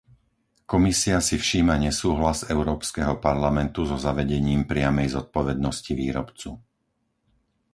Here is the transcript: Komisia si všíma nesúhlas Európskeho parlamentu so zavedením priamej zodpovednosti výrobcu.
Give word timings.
Komisia 0.71 1.17
si 1.27 1.35
všíma 1.43 1.75
nesúhlas 1.85 2.39
Európskeho 2.55 3.13
parlamentu 3.27 3.81
so 3.89 3.97
zavedením 4.07 4.61
priamej 4.71 5.07
zodpovednosti 5.17 5.91
výrobcu. 6.01 6.49